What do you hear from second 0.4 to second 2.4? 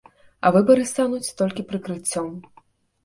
А выбары стануць толькі прыкрыццём.